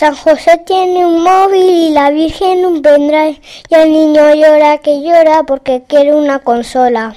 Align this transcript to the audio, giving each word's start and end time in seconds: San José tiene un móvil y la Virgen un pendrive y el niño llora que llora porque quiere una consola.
San 0.00 0.16
José 0.16 0.56
tiene 0.64 1.04
un 1.04 1.22
móvil 1.22 1.68
y 1.68 1.90
la 1.90 2.10
Virgen 2.10 2.64
un 2.64 2.80
pendrive 2.80 3.38
y 3.68 3.74
el 3.74 3.92
niño 3.92 4.34
llora 4.34 4.78
que 4.78 5.02
llora 5.02 5.42
porque 5.42 5.82
quiere 5.86 6.14
una 6.14 6.38
consola. 6.38 7.14